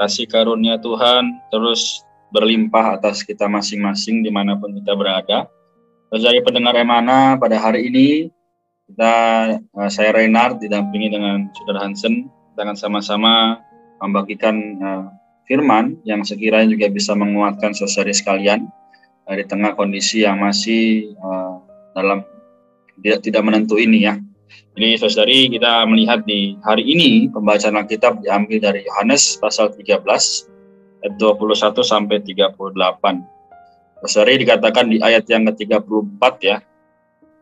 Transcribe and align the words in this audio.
kasih 0.00 0.24
karunia 0.24 0.80
Tuhan 0.80 1.28
terus 1.52 2.00
berlimpah 2.32 2.96
atas 2.96 3.20
kita 3.20 3.44
masing-masing 3.50 4.24
di 4.24 4.32
mana 4.32 4.56
pun 4.56 4.72
kita 4.72 4.96
berada. 4.96 5.50
Dari 6.10 6.42
pendengar 6.42 6.74
Emana 6.74 7.38
pada 7.38 7.54
hari 7.60 7.86
ini, 7.86 8.08
kita 8.90 9.14
eh, 9.60 9.90
saya 9.92 10.10
Reynard 10.10 10.58
didampingi 10.58 11.12
dengan 11.12 11.46
Saudara 11.54 11.86
Hansen, 11.86 12.26
kita 12.26 12.66
akan 12.66 12.76
sama-sama 12.78 13.62
membagikan 14.00 14.56
uh, 14.80 15.04
firman 15.44 16.00
yang 16.08 16.24
sekiranya 16.24 16.72
juga 16.72 16.88
bisa 16.88 17.12
menguatkan 17.12 17.76
saudari 17.76 18.16
sekalian 18.16 18.64
uh, 19.28 19.34
di 19.36 19.44
tengah 19.44 19.76
kondisi 19.76 20.24
yang 20.24 20.40
masih 20.40 21.12
uh, 21.20 21.60
dalam 21.92 22.24
tidak 23.04 23.20
tidak 23.20 23.42
menentu 23.44 23.76
ini 23.76 24.08
ya. 24.08 24.16
Jadi 24.74 24.88
saudari 24.96 25.38
kita 25.50 25.84
melihat 25.86 26.22
di 26.24 26.56
hari 26.64 26.84
ini 26.86 27.28
pembacaan 27.30 27.76
Alkitab 27.78 28.22
diambil 28.22 28.58
dari 28.58 28.86
Yohanes 28.86 29.38
pasal 29.38 29.74
13 29.74 30.00
ayat 31.04 31.12
21 31.18 31.80
sampai 31.82 32.22
38. 32.22 32.56
Saudari 34.08 34.40
dikatakan 34.40 34.88
di 34.88 34.96
ayat 35.04 35.28
yang 35.28 35.44
ke-34 35.52 36.22
ya. 36.40 36.56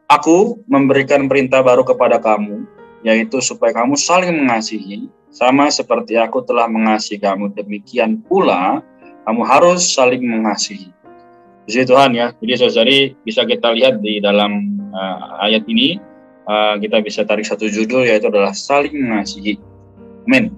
Aku 0.08 0.64
memberikan 0.66 1.28
perintah 1.28 1.60
baru 1.60 1.84
kepada 1.84 2.16
kamu 2.18 2.64
yaitu 3.06 3.38
supaya 3.38 3.70
kamu 3.70 3.94
saling 3.94 4.34
mengasihi 4.34 5.06
sama 5.30 5.70
seperti 5.70 6.18
aku 6.18 6.42
telah 6.42 6.66
mengasihi 6.66 7.20
kamu 7.20 7.54
demikian 7.54 8.18
pula 8.26 8.82
kamu 9.28 9.42
harus 9.44 9.84
saling 9.84 10.24
mengasihi. 10.24 10.88
Di 11.68 11.84
Tuhan 11.84 12.16
ya. 12.16 12.32
Jadi 12.40 12.52
saudari 12.56 12.98
bisa 13.20 13.44
kita 13.44 13.76
lihat 13.76 14.00
di 14.00 14.24
dalam 14.24 14.80
uh, 14.88 15.44
ayat 15.44 15.68
ini 15.68 16.00
uh, 16.48 16.74
kita 16.80 17.04
bisa 17.04 17.22
tarik 17.28 17.44
satu 17.44 17.68
judul 17.68 18.08
yaitu 18.08 18.32
adalah 18.32 18.56
saling 18.56 18.96
mengasihi. 18.96 19.60
Amin. 20.26 20.50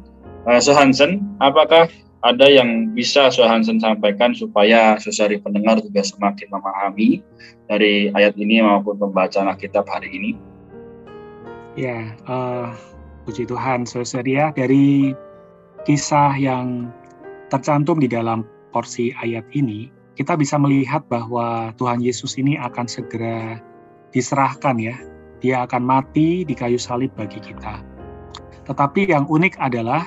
Uh, 0.46 0.62
so 0.62 0.72
Hansen, 0.72 1.20
apakah 1.42 1.90
ada 2.20 2.46
yang 2.48 2.92
bisa 2.92 3.32
So 3.32 3.44
Hansen 3.44 3.80
sampaikan 3.80 4.32
supaya 4.32 4.96
sesari 5.00 5.40
pendengar 5.40 5.80
juga 5.80 6.04
semakin 6.04 6.48
memahami 6.52 7.24
dari 7.68 8.12
ayat 8.12 8.36
ini 8.36 8.60
maupun 8.60 8.96
pembacaan 8.96 9.48
Alkitab 9.48 9.88
hari 9.88 10.12
ini? 10.12 10.30
Ya, 11.78 12.12
uh, 12.28 12.72
puji 13.24 13.48
Tuhan, 13.48 13.86
saudara 13.86 14.26
ya 14.26 14.46
dari 14.52 15.16
kisah 15.88 16.36
yang 16.36 16.92
tercantum 17.48 18.02
di 18.02 18.08
dalam 18.10 18.44
porsi 18.74 19.16
ayat 19.22 19.46
ini, 19.56 19.88
kita 20.18 20.36
bisa 20.36 20.60
melihat 20.60 21.00
bahwa 21.08 21.72
Tuhan 21.80 22.04
Yesus 22.04 22.36
ini 22.36 22.60
akan 22.60 22.84
segera 22.84 23.62
diserahkan 24.10 24.76
ya 24.76 24.98
dia 25.40 25.64
akan 25.64 25.82
mati 25.82 26.44
di 26.44 26.52
kayu 26.52 26.76
salib 26.76 27.12
bagi 27.16 27.40
kita. 27.40 27.80
Tetapi 28.68 29.10
yang 29.10 29.26
unik 29.26 29.58
adalah 29.58 30.04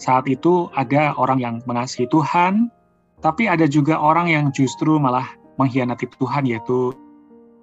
saat 0.00 0.24
itu 0.30 0.72
ada 0.78 1.12
orang 1.16 1.40
yang 1.40 1.54
mengasihi 1.68 2.08
Tuhan, 2.08 2.72
tapi 3.20 3.48
ada 3.48 3.68
juga 3.68 4.00
orang 4.00 4.32
yang 4.32 4.46
justru 4.54 4.96
malah 4.96 5.28
mengkhianati 5.60 6.08
Tuhan 6.16 6.48
yaitu 6.48 6.96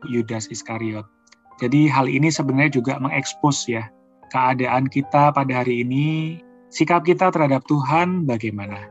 Yudas 0.05 0.49
Iskariot. 0.53 1.05
Jadi 1.57 1.89
hal 1.89 2.05
ini 2.05 2.29
sebenarnya 2.29 2.77
juga 2.77 3.01
mengekspos 3.01 3.65
ya 3.65 3.89
keadaan 4.29 4.85
kita 4.85 5.33
pada 5.33 5.65
hari 5.65 5.81
ini, 5.81 6.37
sikap 6.69 7.01
kita 7.07 7.33
terhadap 7.33 7.65
Tuhan 7.65 8.29
bagaimana? 8.29 8.85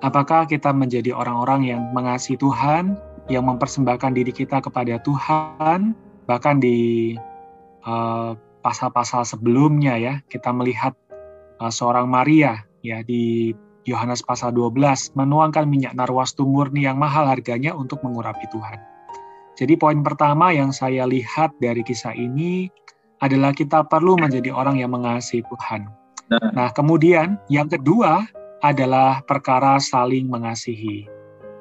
Apakah 0.00 0.48
kita 0.48 0.72
menjadi 0.72 1.12
orang-orang 1.12 1.68
yang 1.68 1.82
mengasihi 1.92 2.40
Tuhan, 2.40 2.96
yang 3.28 3.44
mempersembahkan 3.44 4.16
diri 4.16 4.32
kita 4.32 4.64
kepada 4.64 4.96
Tuhan, 5.02 5.92
Bahkan 6.26 6.58
di 6.58 7.14
eh, 7.86 8.30
pasal-pasal 8.66 9.22
sebelumnya 9.22 9.94
ya, 9.94 10.14
kita 10.26 10.50
melihat 10.50 10.90
uh, 11.62 11.72
seorang 11.72 12.10
Maria 12.10 12.66
ya 12.82 13.00
di 13.06 13.54
Yohanes 13.86 14.26
pasal 14.26 14.50
12 14.50 15.14
menuangkan 15.14 15.70
minyak 15.70 15.94
narwastu 15.94 16.42
murni 16.42 16.84
yang 16.84 16.98
mahal 16.98 17.30
harganya 17.30 17.70
untuk 17.72 18.02
mengurapi 18.02 18.42
Tuhan. 18.50 18.82
Jadi 19.56 19.78
poin 19.78 20.02
pertama 20.02 20.50
yang 20.52 20.74
saya 20.74 21.06
lihat 21.06 21.54
dari 21.62 21.80
kisah 21.86 22.12
ini 22.12 22.68
adalah 23.24 23.54
kita 23.56 23.86
perlu 23.86 24.18
menjadi 24.18 24.52
orang 24.52 24.76
yang 24.82 24.92
mengasihi 24.92 25.46
Tuhan. 25.46 25.88
Nah 26.52 26.68
kemudian 26.74 27.38
yang 27.46 27.70
kedua 27.70 28.26
adalah 28.60 29.22
perkara 29.24 29.78
saling 29.78 30.26
mengasihi. 30.26 31.06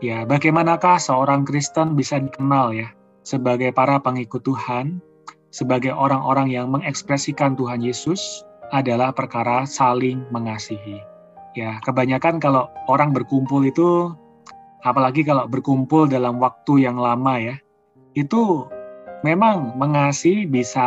Ya, 0.04 0.28
bagaimanakah 0.28 1.00
seorang 1.00 1.48
Kristen 1.48 1.96
bisa 1.96 2.20
dikenal 2.20 2.76
ya? 2.76 2.92
Sebagai 3.26 3.74
para 3.74 3.98
pengikut 3.98 4.46
Tuhan, 4.46 5.02
sebagai 5.50 5.92
orang-orang 5.92 6.54
yang 6.54 6.70
mengekspresikan 6.70 7.58
Tuhan 7.58 7.82
Yesus 7.82 8.46
adalah 8.70 9.12
perkara 9.12 9.66
saling 9.66 10.24
mengasihi. 10.30 11.02
Ya, 11.58 11.82
kebanyakan 11.82 12.38
kalau 12.38 12.70
orang 12.86 13.12
berkumpul 13.12 13.66
itu 13.66 14.14
apalagi 14.86 15.26
kalau 15.26 15.50
berkumpul 15.50 16.06
dalam 16.06 16.38
waktu 16.38 16.86
yang 16.86 17.02
lama 17.02 17.42
ya, 17.42 17.56
itu 18.14 18.70
memang 19.26 19.74
mengasihi 19.74 20.46
bisa 20.46 20.86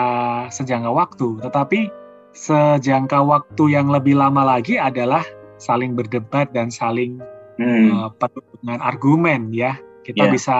sejangka 0.54 0.94
waktu, 0.94 1.42
tetapi 1.42 1.90
sejangka 2.36 3.18
waktu 3.18 3.74
yang 3.74 3.90
lebih 3.90 4.14
lama 4.14 4.46
lagi 4.46 4.78
adalah 4.78 5.26
saling 5.58 5.98
berdebat 5.98 6.54
dan 6.54 6.70
saling 6.70 7.18
hmm. 7.58 7.90
uh, 7.90 8.08
penuh 8.14 8.46
dengan 8.62 8.78
argumen 8.84 9.50
ya. 9.50 9.74
Kita 10.06 10.28
yeah. 10.28 10.32
bisa 10.32 10.58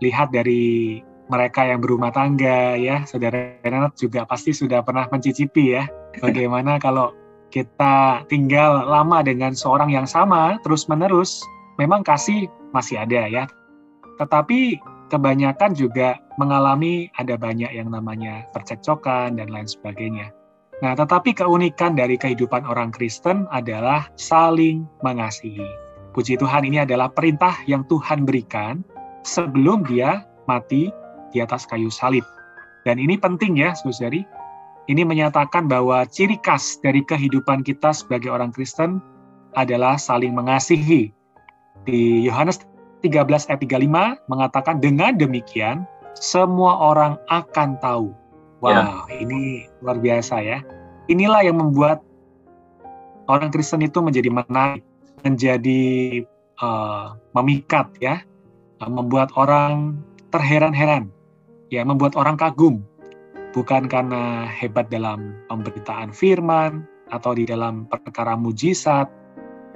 lihat 0.00 0.30
dari 0.30 0.98
mereka 1.28 1.68
yang 1.68 1.84
berumah 1.84 2.10
tangga 2.10 2.74
ya, 2.74 3.04
saudara 3.04 3.52
Renat 3.60 3.94
juga 4.00 4.24
pasti 4.24 4.56
sudah 4.56 4.80
pernah 4.80 5.04
mencicipi 5.12 5.76
ya, 5.76 5.84
bagaimana 6.24 6.80
kalau 6.80 7.12
kita 7.48 8.24
tinggal 8.28 8.84
lama 8.84 9.24
dengan 9.24 9.56
seorang 9.56 9.92
yang 9.92 10.04
sama 10.08 10.60
terus-menerus, 10.64 11.40
memang 11.80 12.04
kasih 12.04 12.48
masih 12.72 13.00
ada 13.00 13.28
ya. 13.28 13.44
Tetapi 14.20 14.80
kebanyakan 15.08 15.72
juga 15.72 16.20
mengalami 16.36 17.08
ada 17.16 17.40
banyak 17.40 17.72
yang 17.72 17.88
namanya 17.88 18.44
percekcokan 18.52 19.40
dan 19.40 19.48
lain 19.48 19.68
sebagainya. 19.68 20.28
Nah, 20.78 20.94
tetapi 20.94 21.34
keunikan 21.34 21.98
dari 21.98 22.14
kehidupan 22.14 22.62
orang 22.62 22.94
Kristen 22.94 23.50
adalah 23.50 24.06
saling 24.14 24.86
mengasihi. 25.02 25.66
Puji 26.14 26.38
Tuhan 26.38 26.62
ini 26.62 26.82
adalah 26.82 27.10
perintah 27.10 27.58
yang 27.66 27.82
Tuhan 27.90 28.22
berikan 28.22 28.86
sebelum 29.28 29.84
dia 29.84 30.24
mati 30.48 30.88
di 31.30 31.44
atas 31.44 31.68
kayu 31.68 31.92
salib. 31.92 32.24
Dan 32.88 32.96
ini 32.96 33.20
penting 33.20 33.60
ya, 33.60 33.76
saudari. 33.76 34.24
Ini 34.88 35.04
menyatakan 35.04 35.68
bahwa 35.68 36.08
ciri 36.08 36.40
khas 36.40 36.80
dari 36.80 37.04
kehidupan 37.04 37.60
kita 37.60 37.92
sebagai 37.92 38.32
orang 38.32 38.48
Kristen 38.48 39.04
adalah 39.52 40.00
saling 40.00 40.32
mengasihi. 40.32 41.12
Di 41.84 42.24
Yohanes 42.24 42.64
13 43.04 43.52
ayat 43.52 43.60
35 43.60 44.32
mengatakan 44.32 44.80
dengan 44.80 45.20
demikian 45.20 45.84
semua 46.16 46.80
orang 46.80 47.20
akan 47.28 47.76
tahu. 47.84 48.16
Wow, 48.64 49.06
ya. 49.06 49.22
ini 49.22 49.68
luar 49.84 50.00
biasa 50.00 50.40
ya. 50.40 50.58
Inilah 51.12 51.44
yang 51.44 51.60
membuat 51.60 52.00
orang 53.28 53.52
Kristen 53.52 53.84
itu 53.84 54.00
menjadi 54.00 54.32
menarik, 54.32 54.82
menjadi 55.22 55.84
uh, 56.58 57.14
memikat 57.36 57.92
ya, 58.02 58.24
membuat 58.86 59.34
orang 59.34 59.98
terheran-heran, 60.30 61.10
ya 61.74 61.82
membuat 61.82 62.14
orang 62.14 62.38
kagum, 62.38 62.86
bukan 63.50 63.90
karena 63.90 64.46
hebat 64.46 64.86
dalam 64.92 65.34
pemberitaan 65.50 66.14
firman 66.14 66.86
atau 67.10 67.34
di 67.34 67.48
dalam 67.48 67.90
perkara 67.90 68.38
mujizat, 68.38 69.10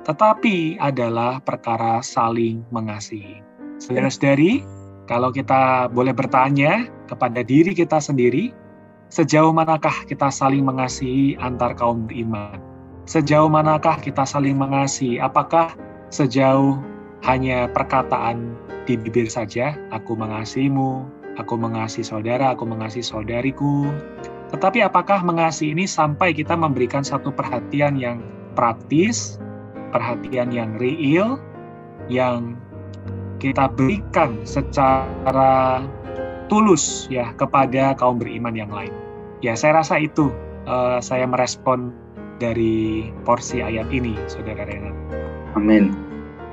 tetapi 0.07 0.79
adalah 0.79 1.43
perkara 1.43 1.99
saling 2.05 2.63
mengasihi. 2.71 3.43
Saudara-saudari, 3.83 4.63
kalau 5.11 5.35
kita 5.35 5.91
boleh 5.91 6.15
bertanya 6.15 6.87
kepada 7.11 7.43
diri 7.43 7.75
kita 7.75 7.99
sendiri, 7.99 8.55
sejauh 9.11 9.51
manakah 9.51 10.07
kita 10.07 10.31
saling 10.31 10.63
mengasihi 10.63 11.35
antar 11.43 11.75
kaum 11.75 12.07
beriman? 12.07 12.63
Sejauh 13.03 13.51
manakah 13.51 13.99
kita 13.99 14.23
saling 14.23 14.55
mengasihi? 14.55 15.19
Apakah 15.19 15.75
sejauh 16.15 16.79
hanya 17.27 17.67
perkataan 17.71 18.55
di 18.85 18.99
bibir 18.99 19.31
saja, 19.31 19.79
aku 19.95 20.19
mengasihimu, 20.19 21.07
aku 21.39 21.55
mengasihi 21.55 22.05
saudara, 22.05 22.53
aku 22.53 22.67
mengasihi 22.67 23.05
saudariku. 23.05 23.89
Tetapi 24.53 24.85
apakah 24.85 25.25
mengasihi 25.25 25.73
ini 25.73 25.89
sampai 25.89 26.37
kita 26.37 26.53
memberikan 26.53 27.01
satu 27.01 27.33
perhatian 27.33 27.97
yang 27.97 28.21
praktis, 28.53 29.41
perhatian 29.95 30.53
yang 30.53 30.77
real, 30.77 31.41
yang 32.13 32.61
kita 33.41 33.67
berikan 33.73 34.39
secara 34.45 35.83
tulus 36.47 37.09
ya 37.09 37.33
kepada 37.35 37.97
kaum 37.97 38.21
beriman 38.21 38.55
yang 38.55 38.71
lain. 38.71 38.93
Ya, 39.43 39.57
saya 39.59 39.83
rasa 39.83 39.99
itu 39.99 40.31
uh, 40.69 41.03
saya 41.03 41.27
merespon 41.27 41.91
dari 42.39 43.09
porsi 43.27 43.65
ayat 43.65 43.91
ini, 43.91 44.15
Saudara 44.31 44.69
Renat. 44.69 44.95
Amin. 45.59 45.95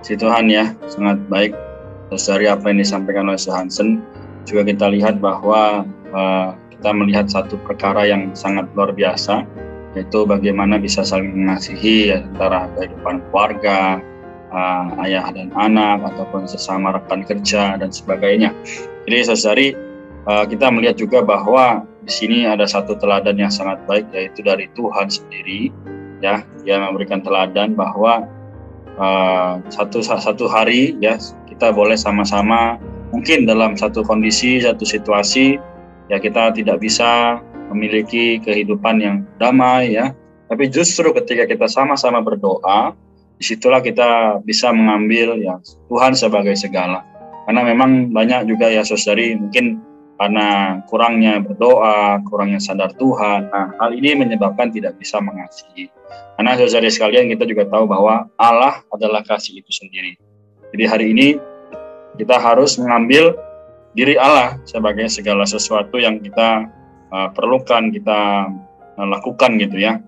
Si 0.02 0.16
Tuhan 0.16 0.48
ya, 0.48 0.74
sangat 0.88 1.20
baik. 1.28 1.54
Dari 2.10 2.50
apa 2.50 2.74
yang 2.74 2.82
disampaikan 2.82 3.30
oleh 3.30 3.38
Hansen, 3.38 4.02
juga 4.50 4.66
kita 4.66 4.90
lihat 4.90 5.22
bahwa 5.22 5.86
uh, 6.10 6.58
kita 6.74 6.90
melihat 6.90 7.30
satu 7.30 7.60
perkara 7.62 8.10
yang 8.10 8.34
sangat 8.34 8.66
luar 8.74 8.90
biasa, 8.98 9.46
yaitu 9.94 10.26
bagaimana 10.26 10.82
bisa 10.82 11.06
saling 11.06 11.46
mengasihi 11.46 12.10
ya, 12.10 12.26
antara 12.26 12.66
kehidupan 12.74 13.22
keluarga, 13.30 14.02
uh, 14.50 15.04
ayah 15.06 15.30
dan 15.30 15.54
anak, 15.54 16.02
ataupun 16.10 16.50
sesama 16.50 16.98
rekan 16.98 17.22
kerja, 17.22 17.78
dan 17.78 17.94
sebagainya. 17.94 18.58
Jadi 19.06 19.18
saudari, 19.30 19.68
uh, 20.26 20.50
kita 20.50 20.74
melihat 20.74 20.98
juga 20.98 21.22
bahwa 21.22 21.86
di 22.10 22.12
sini 22.12 22.38
ada 22.50 22.66
satu 22.66 22.98
teladan 22.98 23.38
yang 23.38 23.54
sangat 23.54 23.78
baik 23.86 24.10
yaitu 24.18 24.42
dari 24.42 24.66
Tuhan 24.74 25.14
sendiri 25.14 25.70
ya 26.26 26.42
yang 26.66 26.90
memberikan 26.90 27.22
teladan 27.22 27.78
bahwa 27.78 28.26
uh, 28.98 29.62
satu 29.70 30.02
satu 30.02 30.50
hari 30.50 30.98
ya 30.98 31.22
kita 31.60 31.76
boleh 31.76 32.00
sama-sama 32.00 32.80
mungkin 33.12 33.44
dalam 33.44 33.76
satu 33.76 34.00
kondisi 34.08 34.64
satu 34.64 34.88
situasi 34.88 35.60
ya 36.08 36.16
kita 36.16 36.56
tidak 36.56 36.80
bisa 36.80 37.44
memiliki 37.68 38.40
kehidupan 38.40 39.04
yang 39.04 39.28
damai 39.44 39.92
ya 39.92 40.16
tapi 40.48 40.72
justru 40.72 41.12
ketika 41.12 41.44
kita 41.44 41.68
sama-sama 41.68 42.24
berdoa 42.24 42.96
di 43.36 43.44
situlah 43.44 43.84
kita 43.84 44.40
bisa 44.48 44.72
mengambil 44.72 45.36
ya 45.36 45.60
Tuhan 45.92 46.16
sebagai 46.16 46.56
segala 46.56 47.04
karena 47.44 47.68
memang 47.68 48.16
banyak 48.16 48.48
juga 48.48 48.72
ya 48.72 48.88
saudari 48.88 49.36
mungkin 49.36 49.84
karena 50.20 50.80
kurangnya 50.92 51.40
berdoa, 51.40 52.20
kurangnya 52.28 52.60
sadar 52.60 52.92
Tuhan. 53.00 53.48
Nah, 53.56 53.72
hal 53.80 53.96
ini 53.96 54.20
menyebabkan 54.20 54.68
tidak 54.68 55.00
bisa 55.00 55.24
mengasihi. 55.24 55.88
Karena 56.36 56.60
saudara 56.60 56.92
sekalian 56.92 57.32
kita 57.32 57.48
juga 57.48 57.64
tahu 57.72 57.88
bahwa 57.88 58.28
Allah 58.36 58.84
adalah 58.92 59.24
kasih 59.24 59.64
itu 59.64 59.72
sendiri. 59.72 60.20
Jadi 60.76 60.84
hari 60.86 61.06
ini 61.16 61.28
kita 62.20 62.36
harus 62.36 62.76
mengambil 62.76 63.34
diri 63.96 64.20
Allah 64.20 64.60
sebagai 64.68 65.08
segala 65.08 65.48
sesuatu 65.48 65.96
yang 65.98 66.20
kita 66.20 66.68
uh, 67.10 67.30
perlukan, 67.32 67.90
kita 67.90 68.52
uh, 69.00 69.08
lakukan 69.08 69.56
gitu 69.58 69.80
ya. 69.80 70.04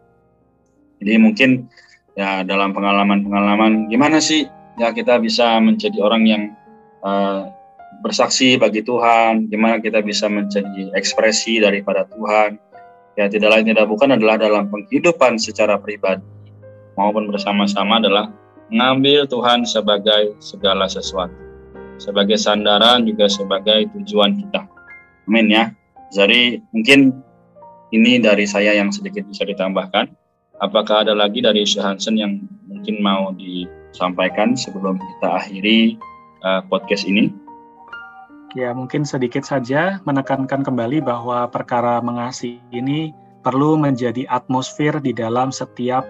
Jadi 1.02 1.18
mungkin 1.18 1.72
ya 2.13 2.44
dalam 2.44 2.75
pengalaman-pengalaman 2.75 3.88
gimana 3.88 4.19
sih 4.19 4.46
ya 4.78 4.92
kita 4.92 5.18
bisa 5.18 5.58
menjadi 5.63 5.98
orang 6.04 6.24
yang 6.28 6.44
uh, 7.02 7.50
bersaksi 8.06 8.58
bagi 8.58 8.86
Tuhan, 8.86 9.50
gimana 9.50 9.81
kita 9.81 10.04
bisa 10.06 10.28
menjadi 10.28 10.94
ekspresi 10.94 11.63
daripada 11.63 12.06
Tuhan. 12.10 12.60
Ya 13.19 13.28
tidak 13.28 13.56
lain 13.56 13.68
tidak 13.68 13.92
bukan 13.92 14.16
adalah 14.16 14.40
dalam 14.40 14.72
penghidupan 14.72 15.36
secara 15.36 15.75
pribadi 15.75 16.24
maupun 16.96 17.28
bersama-sama 17.28 18.00
adalah 18.00 18.31
mengambil 18.72 19.28
Tuhan 19.28 19.68
sebagai 19.68 20.31
segala 20.40 20.88
sesuatu, 20.88 21.36
sebagai 22.01 22.42
sandaran 22.42 23.06
juga 23.06 23.30
sebagai 23.30 23.86
tujuan 23.94 24.42
kita. 24.42 24.65
Amin 25.30 25.53
ya. 25.53 25.69
Jadi 26.09 26.57
mungkin 26.74 27.21
ini 27.94 28.18
dari 28.18 28.50
saya 28.50 28.74
yang 28.74 28.89
sedikit 28.89 29.30
bisa 29.30 29.45
ditambahkan. 29.45 30.09
Apakah 30.62 31.06
ada 31.06 31.13
lagi 31.13 31.45
dari 31.45 31.62
Syekh 31.62 31.86
Hansen 31.86 32.18
yang 32.18 32.42
mungkin 32.65 33.01
mau 33.01 33.30
disampaikan 33.38 34.57
sebelum 34.57 34.98
kita 34.98 35.30
akhiri 35.42 35.98
uh, 36.42 36.62
podcast 36.65 37.06
ini? 37.06 37.30
Ya, 38.51 38.75
mungkin 38.75 39.07
sedikit 39.07 39.48
saja 39.48 40.03
menekankan 40.03 40.62
kembali 40.62 41.00
bahwa 41.00 41.48
perkara 41.48 42.03
mengasihi 42.03 42.59
ini 42.75 43.15
perlu 43.42 43.80
menjadi 43.80 44.27
atmosfer 44.27 45.00
di 45.00 45.15
dalam 45.15 45.56
setiap 45.56 46.03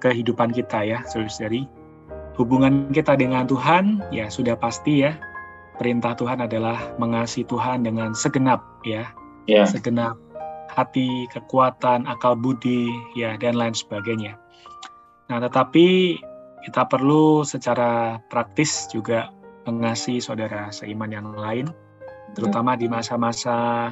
kehidupan 0.00 0.54
kita 0.54 0.86
ya, 0.86 0.98
saudari. 1.04 1.79
Hubungan 2.38 2.88
kita 2.94 3.18
dengan 3.18 3.48
Tuhan 3.48 4.02
ya 4.14 4.30
sudah 4.30 4.54
pasti 4.54 5.06
ya. 5.06 5.16
Perintah 5.80 6.12
Tuhan 6.12 6.44
adalah 6.44 6.92
mengasihi 7.00 7.48
Tuhan 7.48 7.88
dengan 7.88 8.12
segenap 8.12 8.60
ya. 8.84 9.08
Yeah. 9.48 9.64
Segenap 9.64 10.20
hati, 10.70 11.26
kekuatan, 11.34 12.06
akal 12.06 12.38
budi 12.38 12.92
ya 13.18 13.34
dan 13.40 13.58
lain 13.58 13.74
sebagainya. 13.74 14.38
Nah, 15.32 15.38
tetapi 15.42 16.18
kita 16.66 16.86
perlu 16.86 17.42
secara 17.42 18.20
praktis 18.28 18.86
juga 18.92 19.30
mengasihi 19.64 20.20
saudara 20.20 20.68
seiman 20.70 21.10
yang 21.10 21.32
lain, 21.32 21.70
terutama 22.34 22.76
di 22.76 22.86
masa-masa 22.86 23.90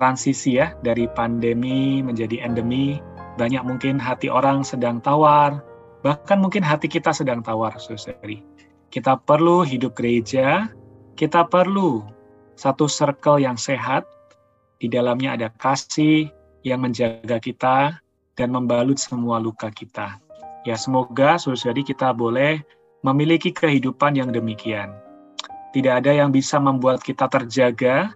transisi 0.00 0.56
ya 0.56 0.72
dari 0.80 1.08
pandemi 1.12 2.00
menjadi 2.00 2.44
endemi. 2.44 3.00
Banyak 3.36 3.68
mungkin 3.68 4.00
hati 4.00 4.32
orang 4.32 4.64
sedang 4.64 5.04
tawar, 5.04 5.60
bahkan 6.06 6.38
mungkin 6.38 6.62
hati 6.62 6.86
kita 6.86 7.10
sedang 7.10 7.42
tawar, 7.42 7.74
saudari. 7.82 8.46
Kita 8.94 9.18
perlu 9.18 9.66
hidup 9.66 9.98
gereja, 9.98 10.70
kita 11.18 11.42
perlu 11.50 12.06
satu 12.54 12.86
circle 12.86 13.42
yang 13.42 13.58
sehat, 13.58 14.06
di 14.78 14.86
dalamnya 14.86 15.34
ada 15.34 15.50
kasih 15.58 16.30
yang 16.62 16.86
menjaga 16.86 17.42
kita 17.42 17.98
dan 18.38 18.54
membalut 18.54 19.02
semua 19.02 19.42
luka 19.42 19.66
kita. 19.74 20.22
Ya 20.62 20.78
semoga 20.78 21.42
saudari 21.42 21.82
kita 21.82 22.14
boleh 22.14 22.62
memiliki 23.02 23.50
kehidupan 23.50 24.14
yang 24.14 24.30
demikian. 24.30 24.94
Tidak 25.74 25.90
ada 25.90 26.14
yang 26.14 26.30
bisa 26.30 26.62
membuat 26.62 27.02
kita 27.02 27.26
terjaga 27.26 28.14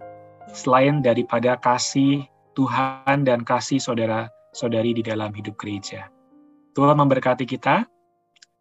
selain 0.55 1.03
daripada 1.03 1.59
kasih 1.59 2.23
Tuhan 2.55 3.27
dan 3.27 3.43
kasih 3.43 3.83
saudara-saudari 3.83 4.95
di 4.95 5.03
dalam 5.03 5.35
hidup 5.35 5.59
gereja. 5.59 6.07
Tuhan 6.71 6.95
memberkati 6.95 7.43
kita. 7.43 7.87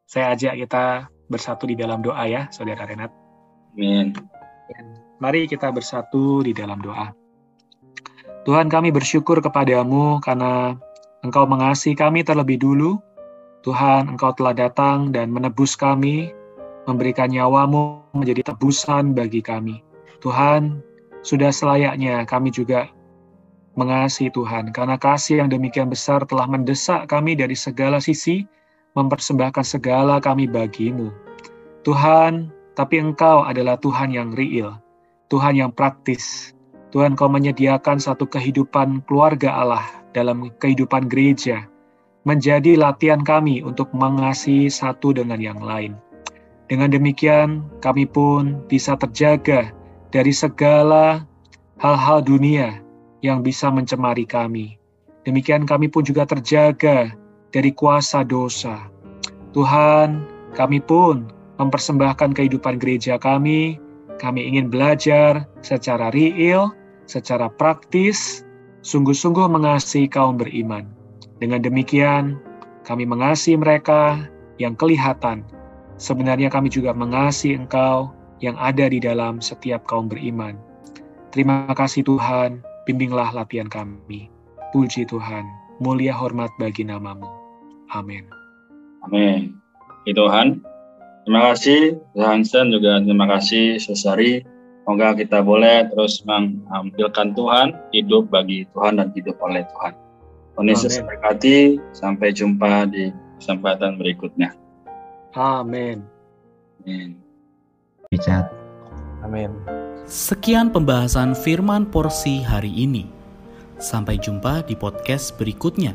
Saya 0.07 0.35
ajak 0.35 0.59
kita 0.59 1.07
bersatu 1.31 1.71
di 1.71 1.79
dalam 1.79 2.03
doa 2.03 2.27
ya, 2.27 2.51
Saudara 2.51 2.83
Renat. 2.83 3.15
Amin. 3.75 4.11
Mari 5.23 5.47
kita 5.47 5.71
bersatu 5.71 6.43
di 6.43 6.51
dalam 6.51 6.83
doa. 6.83 7.15
Tuhan 8.43 8.73
kami 8.73 8.91
bersyukur 8.91 9.39
kepadamu 9.45 10.19
karena 10.25 10.75
Engkau 11.21 11.45
mengasihi 11.45 11.93
kami 11.93 12.25
terlebih 12.25 12.57
dulu 12.57 12.97
Tuhan, 13.61 14.17
Engkau 14.17 14.33
telah 14.33 14.57
datang 14.57 15.13
dan 15.13 15.29
menebus 15.29 15.77
kami, 15.77 16.33
memberikan 16.89 17.29
nyawamu 17.29 18.01
menjadi 18.17 18.53
tebusan 18.53 19.13
bagi 19.13 19.45
kami. 19.45 19.85
Tuhan, 20.25 20.81
sudah 21.21 21.53
selayaknya 21.53 22.25
kami 22.25 22.49
juga 22.49 22.89
mengasihi 23.79 24.31
Tuhan, 24.35 24.75
karena 24.75 24.99
kasih 24.99 25.45
yang 25.45 25.51
demikian 25.51 25.87
besar 25.91 26.27
telah 26.27 26.47
mendesak 26.47 27.07
kami 27.07 27.39
dari 27.39 27.55
segala 27.55 28.03
sisi, 28.03 28.47
mempersembahkan 28.99 29.63
segala 29.63 30.19
kami 30.19 30.51
bagimu. 30.51 31.15
Tuhan, 31.87 32.51
tapi 32.75 32.99
Engkau 32.99 33.47
adalah 33.47 33.79
Tuhan 33.79 34.11
yang 34.11 34.35
real, 34.35 34.79
Tuhan 35.31 35.55
yang 35.59 35.71
praktis. 35.71 36.53
Tuhan, 36.91 37.15
Kau 37.15 37.31
menyediakan 37.31 38.03
satu 38.03 38.27
kehidupan 38.27 39.07
keluarga 39.07 39.55
Allah 39.55 39.87
dalam 40.11 40.51
kehidupan 40.59 41.07
gereja, 41.07 41.71
menjadi 42.27 42.75
latihan 42.75 43.23
kami 43.23 43.63
untuk 43.63 43.95
mengasihi 43.95 44.67
satu 44.67 45.15
dengan 45.15 45.39
yang 45.39 45.63
lain. 45.63 45.95
Dengan 46.67 46.91
demikian, 46.91 47.63
kami 47.79 48.11
pun 48.11 48.59
bisa 48.67 48.99
terjaga 48.99 49.71
dari 50.11 50.35
segala 50.35 51.23
hal-hal 51.79 52.27
dunia 52.27 52.83
yang 53.21 53.45
bisa 53.45 53.69
mencemari 53.69 54.25
kami. 54.25 54.77
Demikian 55.25 55.69
kami 55.69 55.93
pun 55.93 56.05
juga 56.05 56.25
terjaga 56.25 57.13
dari 57.53 57.71
kuasa 57.73 58.25
dosa. 58.25 58.89
Tuhan, 59.53 60.25
kami 60.57 60.81
pun 60.81 61.29
mempersembahkan 61.61 62.33
kehidupan 62.33 62.81
gereja 62.81 63.21
kami. 63.21 63.77
Kami 64.21 64.41
ingin 64.45 64.69
belajar 64.69 65.49
secara 65.65 66.13
real, 66.13 66.73
secara 67.09 67.49
praktis, 67.49 68.45
sungguh-sungguh 68.85 69.49
mengasihi 69.49 70.09
kaum 70.09 70.37
beriman 70.37 71.01
dengan 71.41 71.65
demikian, 71.65 72.37
kami 72.85 73.09
mengasihi 73.09 73.57
mereka 73.57 74.29
yang 74.61 74.77
kelihatan. 74.77 75.41
Sebenarnya 75.97 76.53
kami 76.53 76.69
juga 76.69 76.93
mengasihi 76.93 77.57
Engkau 77.57 78.13
yang 78.45 78.61
ada 78.61 78.93
di 78.93 79.01
dalam 79.01 79.41
setiap 79.41 79.89
kaum 79.89 80.09
beriman. 80.09 80.61
Terima 81.33 81.65
kasih 81.73 82.05
Tuhan, 82.05 82.61
bimbinglah 82.91 83.31
latihan 83.31 83.71
kami. 83.71 84.27
Puji 84.75 85.07
Tuhan, 85.07 85.47
mulia 85.79 86.11
hormat 86.11 86.51
bagi 86.59 86.83
namamu. 86.83 87.31
Amin. 87.95 88.27
Amin. 89.07 89.55
Tuhan, 90.11 90.59
terima 91.23 91.55
kasih 91.55 92.03
Hansen 92.19 92.75
juga 92.75 92.99
terima 92.99 93.31
kasih 93.31 93.79
Susari. 93.79 94.43
Semoga 94.83 95.15
kita 95.15 95.39
boleh 95.47 95.87
terus 95.95 96.19
mengambilkan 96.27 97.31
Tuhan, 97.39 97.79
hidup 97.95 98.27
bagi 98.27 98.67
Tuhan 98.75 98.99
dan 98.99 99.15
hidup 99.15 99.39
oleh 99.39 99.63
Tuhan. 99.71 99.95
Tuhan 100.59 100.67
Yesus 100.67 100.99
berkati. 101.07 101.79
Sampai 101.95 102.35
jumpa 102.35 102.91
di 102.91 103.15
kesempatan 103.39 104.03
berikutnya. 104.03 104.51
Amin. 105.39 106.03
Amin. 106.83 107.15
Richard. 108.11 108.51
Amin. 109.23 109.55
Sekian 110.11 110.75
pembahasan 110.75 111.39
firman 111.39 111.87
porsi 111.87 112.43
hari 112.43 112.75
ini. 112.75 113.07
Sampai 113.79 114.19
jumpa 114.19 114.67
di 114.67 114.75
podcast 114.75 115.39
berikutnya. 115.39 115.95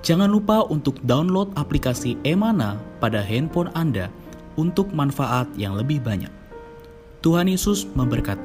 Jangan 0.00 0.32
lupa 0.32 0.64
untuk 0.72 0.96
download 1.04 1.52
aplikasi 1.52 2.16
Emana 2.24 2.80
pada 2.96 3.20
handphone 3.20 3.68
Anda 3.76 4.08
untuk 4.56 4.88
manfaat 4.96 5.52
yang 5.52 5.76
lebih 5.76 6.00
banyak. 6.00 6.32
Tuhan 7.20 7.52
Yesus 7.52 7.84
memberkati. 7.92 8.40